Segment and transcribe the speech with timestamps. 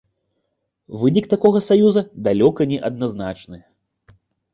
[1.01, 3.59] Вынік такога саюза далёка не адназначны.